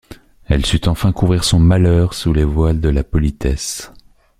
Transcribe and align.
Elle 0.47 0.65
sut 0.65 0.87
enfin 0.87 1.11
couvrir 1.11 1.43
son 1.43 1.59
malheur 1.59 2.15
sous 2.15 2.33
les 2.33 2.43
voiles 2.43 2.81
de 2.81 2.89
la 2.89 3.03
politesse. 3.03 3.93